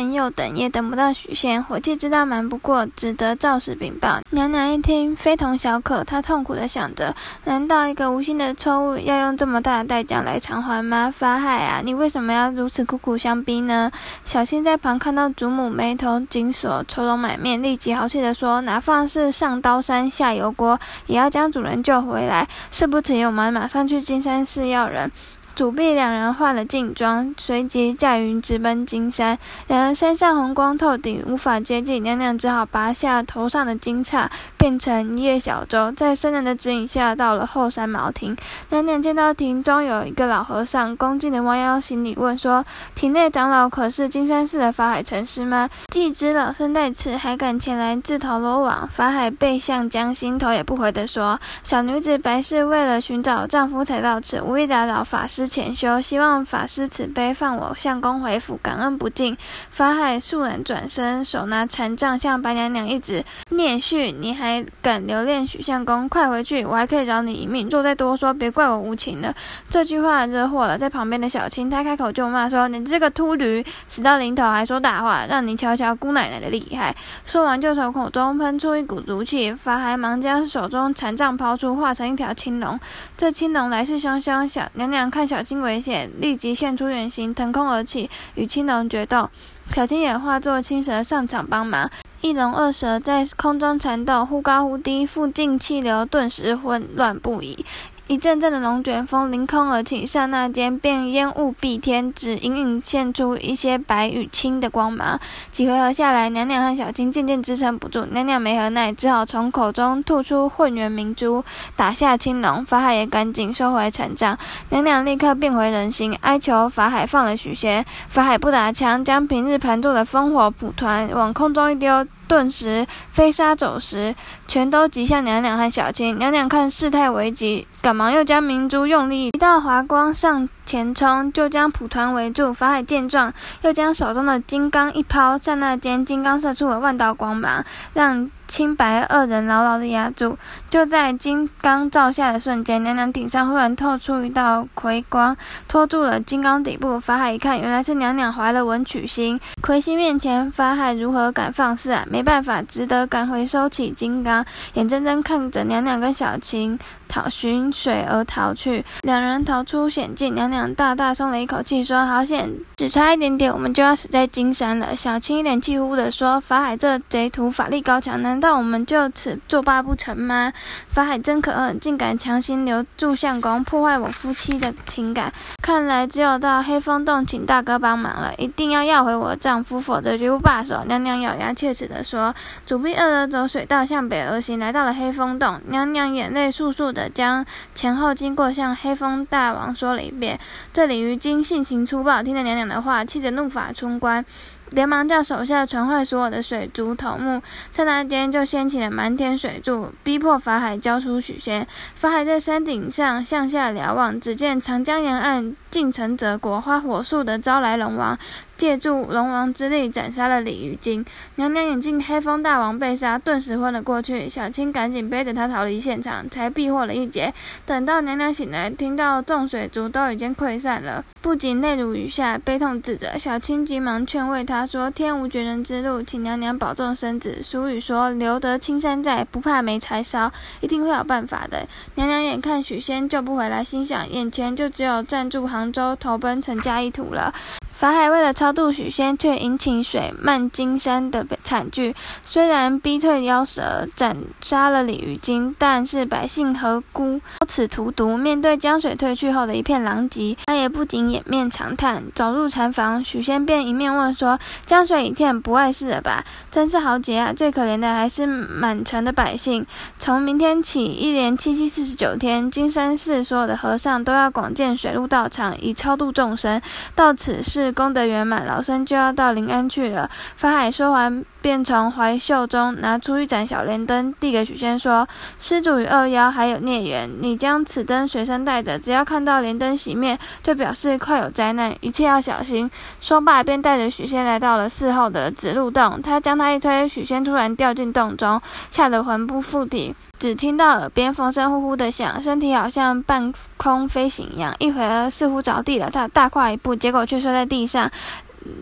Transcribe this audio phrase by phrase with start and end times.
[0.00, 4.18] 左等右等也等不到许仙，火气知道瞒不过，只得照实禀报。
[4.30, 11.12] 娘娘一听，非同小可，她痛苦地想着：难道一个无心的错误要用这么大的代价来偿还吗？
[11.14, 13.90] 法海啊，你为什么要如此苦苦相逼呢？
[14.24, 22.48] 小青在旁看到祖母眉头紧锁，愁容满面，立即豪气地说：哪怕是上刀山下油锅，也要将主人救回来。
[22.70, 25.10] 事不迟疑，我们马上去金山寺要人。
[25.54, 29.38] 主婢两人换了劲装，随即驾云直奔金山。
[29.66, 32.02] 两人山上红光透顶，无法接近。
[32.02, 38.34] 娘娘只好拔下头上的金叉，变成一叶小舟，在僧人的指引下，到了后山茅亭。
[38.70, 42.64] 娘娘见到亭中有一个老和尚，恭敬地弯腰行礼，问说
[42.94, 48.88] ：“亭内长老可是金山寺的法海禅师吗？”既知老僧在此，还敢前来自投罗网？
[48.88, 59.36] 法海背向江心，头也不回地说：“小女子白氏为了寻找丈夫才到此，无意打扰法师。”潜修，希望法师慈悲放我相公回府，感恩不尽。
[59.70, 66.08] 法海肃然转身，手拿禅杖向白娘娘一指：“孽畜，你还敢留恋许相公？
[66.08, 67.68] 快回去，我还可以饶你一命。
[67.68, 69.34] 若再多说，别怪我无情了。”
[69.68, 79.52] 这句话惹火了在旁边的小青，她开口就骂说：“你这个秃驴，死到临头还说大话，让你瞧瞧姑奶奶的厉害！”说完就从口中喷出一股毒气。
[79.54, 82.78] 法海忙将手中禅杖抛出，化成一条青龙。
[83.16, 85.40] 这青龙来势汹汹，小娘娘看小。
[85.50, 89.28] 青危险，立即现出原形，腾空而起，与青龙决斗。
[89.70, 97.64] 小青也化作青蛇上场帮忙，一龙二蛇在空中缠斗，忽高忽低，附近气流顿时混乱不已。
[98.10, 105.20] 一阵阵的龙卷风凌空而起，刹那间便烟雾蔽天，只隐隐现出一些白与青的光芒。
[105.52, 111.44] 几回合下来，娘娘和小青渐渐支撑不住，娘娘没何奈，只好从口中吐出混元明珠，
[111.76, 112.64] 打下青龙。
[112.64, 114.36] 法海也赶紧收回禅杖，
[114.70, 117.84] 娘娘立刻变回人形，哀求法海放了许仙。
[118.08, 122.04] 法海不打枪，将平日盘坐的烽火蒲团往空中一丢。
[122.30, 124.14] 顿时飞沙走石，
[124.46, 126.16] 全都击向娘娘和小青。
[126.16, 132.54] 娘娘看事态危急，赶忙又将明珠用力一道华光上前冲，就将蒲团围住。
[132.54, 140.38] 法海见状，又将手中的金刚一抛，刹那间金刚射出了万道光芒，让青白二人牢牢的压住。
[140.68, 145.36] 就在金刚照下的瞬间，娘娘顶上忽然透出一道魁光，
[145.66, 147.00] 托住了金刚底部。
[147.00, 149.40] 法海一看，原来是娘娘怀了文曲星。
[149.60, 152.06] 魁星面前，法海如何敢放肆啊？
[152.08, 154.44] 没办法，只得赶回收起金刚，
[154.74, 156.78] 眼睁睁看着娘娘跟小青
[157.08, 158.84] 逃寻水而逃去。
[159.02, 170.52] 两人逃出险境，娘娘大大松了一口气，说：“好险，只差一点点，我们就要死在金山了。”小青一脸气呼呼地说：“法海这贼徒法力高强，难道我们就此作罢不成吗？”
[170.88, 175.32] 法海真可恶，竟敢强行留住相公，破坏我夫妻的情感。
[175.62, 180.82] 看来只有到黑风洞请大哥帮忙了，一定要要回我丈夫，否则绝不罢手。
[180.86, 182.34] 娘娘咬牙切齿地说
[182.66, 185.60] ：“主婢二人走水道向北而行，来到了黑风洞。
[185.68, 187.44] 娘娘眼泪簌簌地将
[187.74, 190.39] 前后经过向黑风大王说了一遍。
[190.72, 194.24] 这鲤鱼精性情粗暴，听了娘娘的话，气得怒发冲冠。”
[194.70, 197.42] 连忙叫手下传唤所有的水族头目，
[197.72, 201.66] 刹那间就掀起了满天水柱，逼迫法海交出许仙。
[201.96, 208.18] 法海在山顶上向下瞭望，只见长江沿岸尽城泽国，花火速地招来龙王。
[208.56, 211.02] 借助龙王之力斩杀了鲤鱼精，
[211.36, 214.28] 娘娘眼见黑风大王被杀，顿时昏了过去。
[214.28, 217.32] 小青赶紧背着他逃离现场，才避祸了一劫。
[217.64, 223.16] 等到娘娘醒来，听到众水族都已经溃散了，不仅泪如雨下，悲痛自责。
[223.16, 227.38] 小青急忙劝慰她说：“天无绝人之路，请娘娘保重身子。
[227.42, 230.30] 俗语说，留得青山在，不怕没柴烧，
[230.60, 231.66] 一定会有办法的。”
[231.96, 237.30] 娘娘眼看许仙救不回来，心想眼前就只有暂住行杭州，投奔陈家义土了。
[237.80, 241.96] 法海为了超度许仙，却引起水漫金山的惨剧。
[242.26, 248.18] 虽然逼退妖蛇，斩杀了鲤鱼精，但是百姓何辜遭此荼毒？
[248.18, 252.02] 面对江水退去后的一片狼藉，他也不禁掩面长叹。
[252.14, 256.22] 走入禅房，许仙便一面问说：“江水已退，不碍事了吧？”
[256.52, 257.32] 真是豪杰啊！
[257.32, 259.64] 最可怜的还是满城的百姓。
[259.98, 266.60] 从明天起，一连七七四十九天，金山寺所有的和尚都要广建水陆道场，以超度众生。
[266.94, 267.69] 到此事。
[267.72, 270.10] 功德圆满，老僧就要到临安去了。
[270.36, 275.06] 法海说完，便从怀袖中拿出一盏小莲灯，递给许仙说
[275.38, 282.70] ：“施主与二妖还有孽缘，你将此灯随身带着，只要看到莲灯熄灭，就表示快有灾难，一切要小心。”
[283.00, 286.00] 说罢，便带着许仙来到了寺后的紫路洞。
[286.02, 288.40] 他将他一推，许仙突然掉进洞中，
[288.70, 289.94] 吓得魂不附体。
[290.18, 297.90] 只听到耳边风声呼呼的响，身体好像半空飞行一样，一会儿似乎着地了，他大跨一步，结果却摔在地上。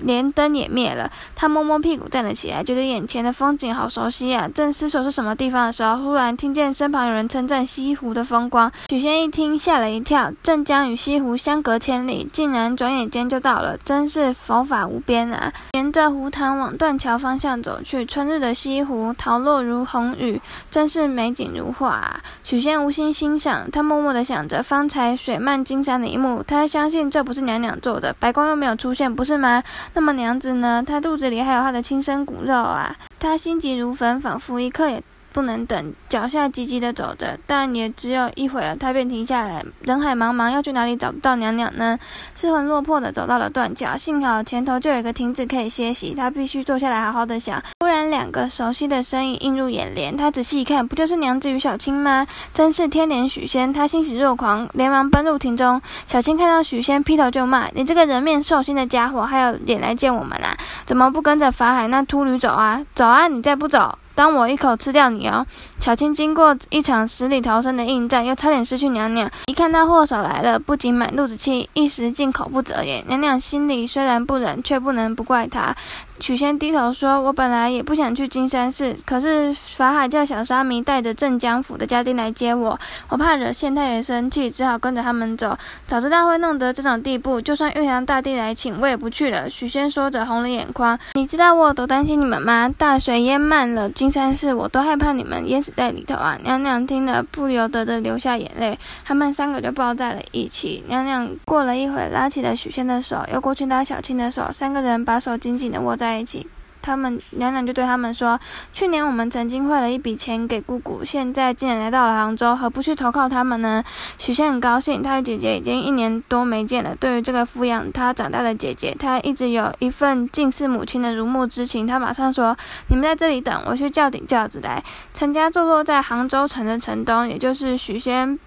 [0.02, 1.10] 连灯也灭了。
[1.34, 4.48] 他摸摸屁股站了起来，觉得眼前的风景好熟悉啊！
[4.54, 8.70] 正思索是什么地方的时候，忽然听见身旁有人称赞西湖的风光。
[8.88, 10.32] 许仙一听，吓了一跳。
[10.42, 15.52] 镇江与西湖相隔千里，竟然转眼间就到了，真是佛法无边啊！
[15.72, 20.40] 沿着湖塘往断桥方向走去，春日的西湖桃落如红雨，
[20.70, 22.20] 真是美景如画啊！
[22.42, 26.42] 许仙无心欣赏，他默默地想着方才水漫金山的一幕。
[26.46, 29.62] 他相信这不是娘娘做的，白光又没有出现，不是吗？
[29.94, 30.82] 那么娘子呢？
[30.86, 32.94] 她肚子里还有她的亲生骨肉啊！
[33.18, 35.02] 她心急如焚，仿佛一刻也
[35.38, 39.64] 不能等，脚下急急地走着，但也只有一会儿，他便停下来。
[39.82, 41.96] 人海茫茫，要去哪里找到娘娘呢？
[42.34, 47.62] 失魂落魄地走到了断桥，幸好前头就有一个亭子可以歇息，他必须坐下来好好的想。
[47.78, 52.26] 忽然，两个熟悉的身影映入眼帘，他仔细一看，不就是娘子与小青吗？
[52.52, 53.72] 真是天怜许仙！
[53.72, 55.80] 他欣喜若狂，连忙奔入亭中。
[56.08, 60.56] 小青看到许仙，劈头就骂：“你这个人面兽心的家伙，还有脸来见我们啊？
[60.84, 62.84] 怎么不跟着法海那秃驴走啊？
[62.96, 63.28] 走啊！
[63.28, 65.46] 你再不走！”当我一口吃掉你哦！
[65.78, 69.30] 小青经过一场死里逃生的硬战，又差点失去娘娘。
[69.46, 73.04] 一看那祸首来了，不仅满肚子气，一时竟口不择言。
[73.06, 75.72] 娘娘心里虽然不忍，却不能不怪她。
[76.20, 82.78] 许仙低头说：“我本来也不想去金山寺，可是法海叫小沙弥带着镇江府的家丁来接我，
[83.08, 85.56] 我怕惹县太爷生气，只好跟着他们走。
[85.86, 90.98] 早知道会弄得这种地步，就算玉皇大帝来请，我也不去了。”许仙说着红了眼眶。
[91.14, 92.68] 你知道我有多担心你们吗？
[92.76, 96.36] 大水淹满了金山寺，我都害怕你们淹死在里头啊！
[96.42, 100.82] 娘娘听了不由得的流下眼泪，他们三个就抱在了一起。
[100.88, 106.07] 娘娘过了一会，拉起了许仙的手，又过去拉小青的手，三个人把手紧紧的握在。
[106.08, 106.46] 在一起，
[106.80, 108.40] 他们娘娘就对他们说
[108.72, 113.84] ：“去年我们曾经汇了一笔钱给姑姑，现在既然来到了杭州，何不去投靠他们呢？”
[114.16, 116.96] 许仙很高兴，他与姐姐已经一年多没见了。
[116.96, 121.86] 对于这个抚养他长大的姐姐，他一直有一份敬视母亲的如沐之情。
[121.86, 122.56] 他马上说
[122.88, 124.82] ：“你们在这里等，我去叫顶轿子来。”
[125.12, 128.38] 陈家坐落在杭州城的城东，也就是许仙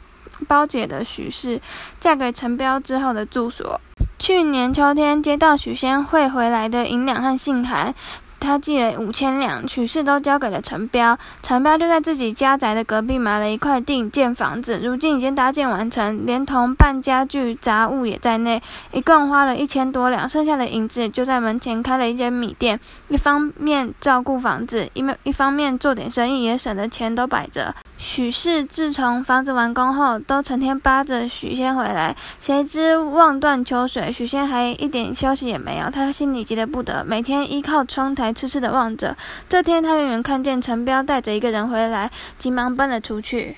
[0.48, 1.62] 包姐的许氏
[2.00, 3.80] 嫁给陈彪之后的住所。
[4.22, 7.96] 去年秋天接到许仙会回来的银两和信函，
[8.42, 11.18] 他寄了五千两，许氏都交给了陈彪。
[11.44, 18.60] 陈彪就在自己家宅的隔壁买了一块地建房子，如今已经搭建完成，连同办家具杂物也在内，
[18.92, 22.80] 一共花了一千多两，剩下的银子就在门前开了一间米店，
[23.10, 27.76] 一方面照顾房子，一面一方面做点生意，也省得钱都摆着。
[28.00, 35.88] 许氏自从房子完工后，都成天扒着许仙回来，谁知望断秋水，许仙还一点消息也没有。
[35.92, 39.16] 他心里急得不得，每天依靠窗台痴痴的望着。
[39.50, 43.58] 这天，他远远看见陈彪带着一个人回来，急忙奔了出去。